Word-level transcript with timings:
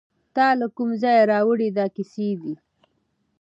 تاله 0.35 0.67
کوم 0.75 0.89
ځایه 1.01 1.23
راوړي 1.31 1.69
دا 1.77 1.85
کیسې 1.95 2.29
دي 2.41 2.53